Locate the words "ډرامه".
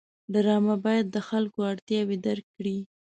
0.33-0.75